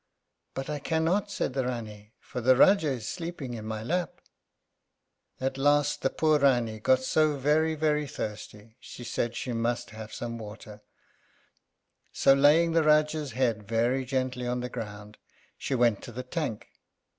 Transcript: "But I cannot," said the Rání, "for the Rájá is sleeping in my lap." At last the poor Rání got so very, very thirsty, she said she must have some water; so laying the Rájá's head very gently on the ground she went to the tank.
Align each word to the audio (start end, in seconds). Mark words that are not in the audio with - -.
"But 0.55 0.67
I 0.67 0.79
cannot," 0.79 1.29
said 1.29 1.53
the 1.53 1.61
Rání, 1.61 2.13
"for 2.19 2.41
the 2.41 2.55
Rájá 2.55 2.85
is 2.85 3.07
sleeping 3.07 3.53
in 3.53 3.65
my 3.65 3.83
lap." 3.83 4.19
At 5.39 5.59
last 5.59 6.01
the 6.01 6.09
poor 6.09 6.39
Rání 6.39 6.81
got 6.81 7.03
so 7.03 7.37
very, 7.37 7.75
very 7.75 8.07
thirsty, 8.07 8.77
she 8.79 9.03
said 9.03 9.35
she 9.35 9.53
must 9.53 9.91
have 9.91 10.11
some 10.11 10.39
water; 10.39 10.81
so 12.11 12.33
laying 12.33 12.71
the 12.71 12.81
Rájá's 12.81 13.33
head 13.33 13.67
very 13.67 14.03
gently 14.03 14.47
on 14.47 14.61
the 14.61 14.69
ground 14.69 15.19
she 15.55 15.75
went 15.75 16.01
to 16.01 16.11
the 16.11 16.23
tank. 16.23 16.69